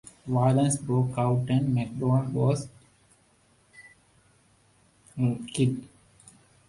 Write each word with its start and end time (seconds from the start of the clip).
Violence 0.25 0.77
broke 0.77 1.15
out 1.15 1.45
and 1.49 1.75
MacDonald 1.75 2.33
was 2.33 2.67
killed. 5.53 5.87